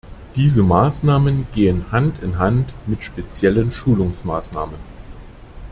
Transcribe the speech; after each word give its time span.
Diese 0.35 0.63
Maßnahmen 0.63 1.45
gehen 1.53 1.91
Hand 1.91 2.23
in 2.23 2.39
Hand 2.39 2.73
mit 2.87 3.03
speziellen 3.03 3.71
Schulungsmaßnahmen. 3.71 4.79